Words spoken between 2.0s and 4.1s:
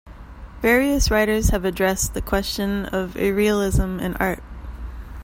the question of Irrealism